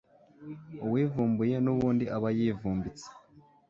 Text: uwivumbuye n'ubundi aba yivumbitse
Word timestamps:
uwivumbuye 0.85 1.55
n'ubundi 1.65 2.05
aba 2.15 2.29
yivumbitse 2.37 3.07